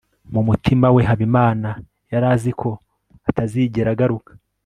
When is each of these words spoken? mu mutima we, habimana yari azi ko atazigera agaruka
mu 0.33 0.41
mutima 0.47 0.87
we, 0.95 1.01
habimana 1.09 1.69
yari 2.11 2.25
azi 2.33 2.51
ko 2.61 2.69
atazigera 3.29 3.89
agaruka 3.93 4.31